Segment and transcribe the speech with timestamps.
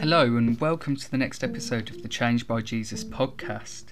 [0.00, 3.86] Hello, and welcome to the next episode of the Change by Jesus podcast.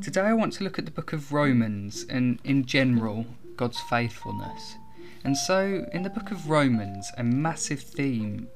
[0.00, 3.26] Today, I want to look at the book of Romans and, in general,
[3.56, 4.76] God's faithfulness.
[5.24, 8.46] And so, in the book of Romans, a massive theme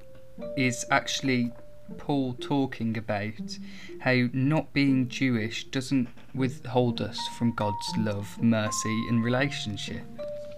[0.57, 1.51] is actually
[1.99, 3.59] Paul talking about
[3.99, 10.05] how not being Jewish doesn't withhold us from God's love, mercy, and relationship.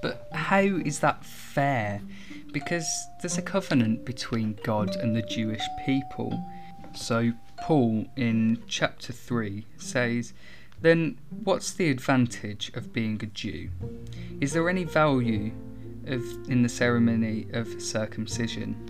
[0.03, 2.03] But how is that fair?
[2.57, 6.43] Because there's a covenant between God and the Jewish people.
[6.95, 10.33] So, Paul in chapter 3 says,
[10.81, 13.69] Then what's the advantage of being a Jew?
[14.41, 15.53] Is there any value
[16.07, 18.89] of, in the ceremony of circumcision?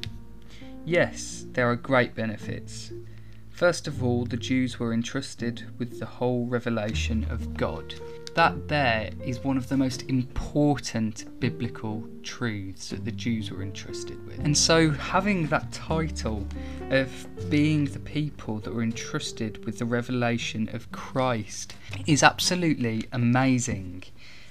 [0.84, 2.92] Yes, there are great benefits.
[3.56, 7.94] First of all, the Jews were entrusted with the whole revelation of God.
[8.34, 14.22] That there is one of the most important biblical truths that the Jews were entrusted
[14.26, 14.40] with.
[14.40, 16.46] And so, having that title
[16.90, 21.76] of being the people that were entrusted with the revelation of Christ
[22.06, 24.04] is absolutely amazing.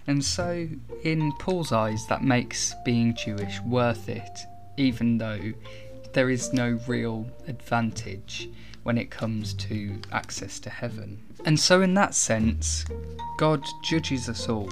[0.08, 0.68] And so,
[1.04, 4.40] in Paul's eyes, that makes being Jewish worth it,
[4.78, 5.54] even though
[6.16, 8.50] there is no real advantage
[8.84, 11.22] when it comes to access to heaven.
[11.44, 12.86] And so, in that sense,
[13.38, 14.72] God judges us all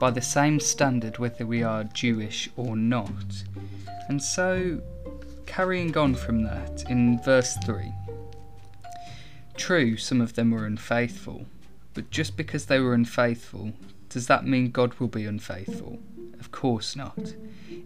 [0.00, 3.44] by the same standard whether we are Jewish or not.
[4.08, 4.82] And so,
[5.46, 7.92] carrying on from that, in verse 3
[9.56, 11.46] True, some of them were unfaithful,
[11.94, 13.72] but just because they were unfaithful,
[14.08, 16.00] does that mean God will be unfaithful?
[16.40, 17.36] Of course not.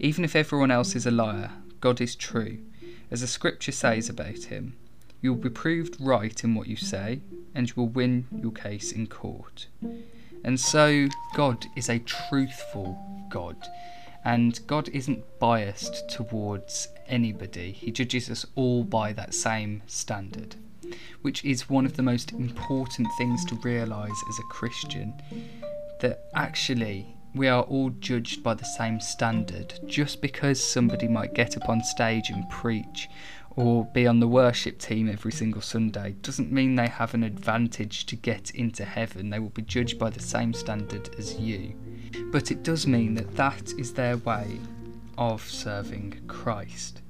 [0.00, 1.50] Even if everyone else is a liar,
[1.82, 2.58] God is true,
[3.10, 4.76] as the scripture says about him.
[5.20, 7.20] You will be proved right in what you say,
[7.54, 9.66] and you will win your case in court.
[10.44, 13.56] And so, God is a truthful God,
[14.24, 17.72] and God isn't biased towards anybody.
[17.72, 20.56] He judges us all by that same standard,
[21.22, 25.14] which is one of the most important things to realise as a Christian
[26.00, 29.78] that actually we are all judged by the same standard.
[29.86, 33.08] Just because somebody might get up on stage and preach
[33.56, 38.04] or be on the worship team every single Sunday doesn't mean they have an advantage
[38.06, 39.30] to get into heaven.
[39.30, 41.74] They will be judged by the same standard as you.
[42.30, 44.58] But it does mean that that is their way
[45.16, 47.00] of serving Christ.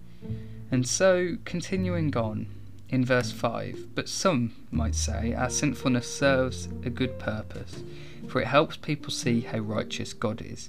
[0.71, 2.47] And so, continuing on
[2.89, 7.83] in verse 5, but some might say our sinfulness serves a good purpose,
[8.29, 10.69] for it helps people see how righteous God is.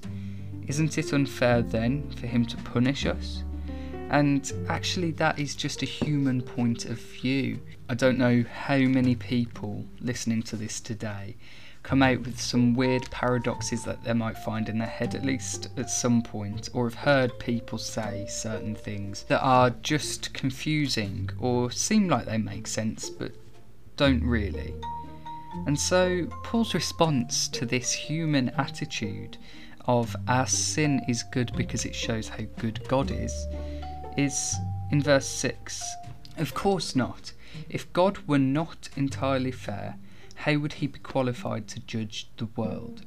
[0.67, 3.43] Isn't it unfair then for him to punish us?
[4.09, 7.59] And actually, that is just a human point of view.
[7.89, 11.35] I don't know how many people listening to this today
[11.83, 15.69] come out with some weird paradoxes that they might find in their head, at least
[15.77, 21.71] at some point, or have heard people say certain things that are just confusing or
[21.71, 23.31] seem like they make sense but
[23.95, 24.73] don't really.
[25.65, 29.37] And so, Paul's response to this human attitude
[29.85, 33.47] of our sin is good because it shows how good God is
[34.17, 34.55] is
[34.91, 35.83] in verse 6.
[36.37, 37.33] Of course not.
[37.69, 39.97] If God were not entirely fair,
[40.35, 43.03] how would he be qualified to judge the world?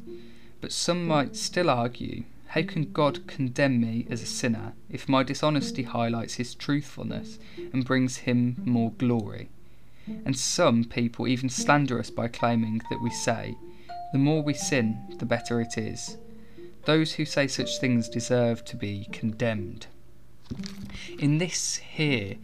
[0.61, 5.23] But some might still argue how can God condemn me as a sinner if my
[5.23, 7.39] dishonesty highlights his truthfulness
[7.73, 9.51] and brings him more glory?
[10.07, 13.57] And some people even slander us by claiming that we say,
[14.13, 16.17] the more we sin, the better it is.
[16.85, 19.87] Those who say such things deserve to be condemned.
[21.19, 22.37] In this here,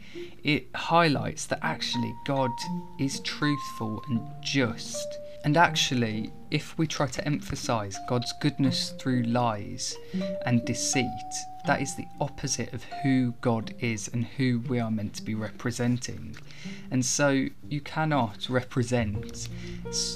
[0.45, 2.51] it highlights that actually God
[3.01, 5.19] is truthful and just.
[5.47, 9.97] And actually, if we try to emphasize God's goodness through lies
[10.45, 11.07] and deceit,
[11.67, 15.37] that is the opposite of who God is and who we are meant to be
[15.37, 16.35] representing.
[16.91, 19.49] And so you cannot represent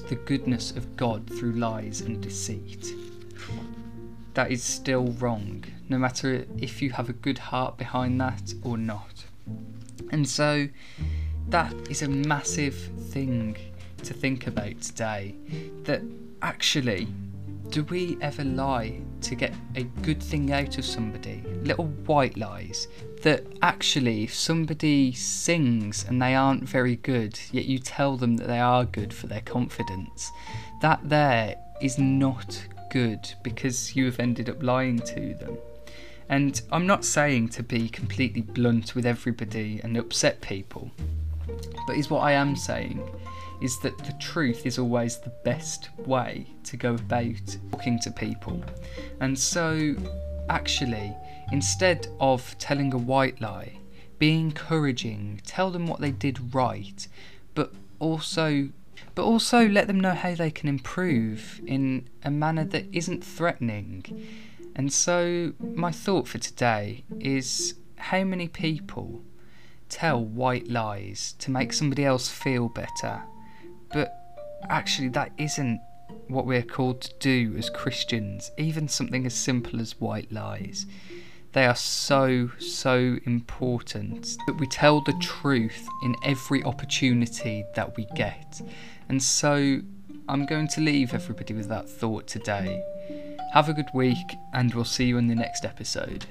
[0.08, 2.92] the goodness of God through lies and deceit
[4.34, 8.76] that is still wrong, no matter if you have a good heart behind that or
[8.76, 9.26] not.
[10.10, 10.66] And so
[11.50, 12.74] that is a massive
[13.10, 13.56] thing
[14.02, 15.34] to think about today
[15.84, 16.02] that
[16.42, 17.08] actually
[17.70, 21.42] do we ever lie to get a good thing out of somebody?
[21.62, 22.88] Little white lies.
[23.22, 28.48] That actually, if somebody sings and they aren't very good, yet you tell them that
[28.48, 30.32] they are good for their confidence,
[30.82, 35.56] that there is not good because you have ended up lying to them.
[36.28, 40.90] And I'm not saying to be completely blunt with everybody and upset people,
[41.86, 43.08] but is what I am saying
[43.60, 48.62] is that the truth is always the best way to go about talking to people.
[49.20, 49.94] And so,
[50.48, 51.14] actually,
[51.52, 53.78] instead of telling a white lie,
[54.18, 57.06] be encouraging, tell them what they did right,
[57.54, 58.68] but also
[59.14, 64.04] but also let them know how they can improve in a manner that isn't threatening.
[64.76, 69.22] And so my thought for today is how many people
[69.90, 70.30] tell mm.
[70.30, 71.74] white lies to make mm.
[71.74, 73.22] somebody else feel better.
[73.92, 74.12] But
[74.68, 75.80] actually that isn't
[76.28, 80.86] what we're called to do as Christians, even something as simple as white lies.
[81.52, 88.06] They are so, so important that we tell the truth in every opportunity that we
[88.14, 88.60] get.
[89.08, 89.80] And so
[90.28, 92.80] I'm going to leave everybody with that thought today.
[93.52, 94.16] Have a good week,
[94.54, 96.26] and we'll see you in the next episode.